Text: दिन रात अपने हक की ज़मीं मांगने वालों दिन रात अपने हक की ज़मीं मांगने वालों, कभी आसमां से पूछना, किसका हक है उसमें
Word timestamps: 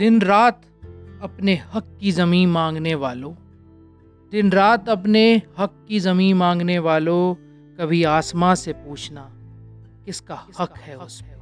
दिन 0.00 0.22
रात 0.22 0.62
अपने 1.22 1.54
हक 1.74 1.98
की 2.00 2.10
ज़मीं 2.10 2.46
मांगने 2.46 2.94
वालों 2.94 3.34
दिन 4.30 4.52
रात 4.52 4.88
अपने 4.88 5.42
हक 5.58 5.84
की 5.88 6.00
ज़मीं 6.00 6.34
मांगने 6.34 6.78
वालों, 6.78 7.34
कभी 7.78 8.04
आसमां 8.04 8.54
से 8.54 8.72
पूछना, 8.72 9.30
किसका 10.04 10.46
हक 10.60 10.78
है 10.78 10.98
उसमें 10.98 11.34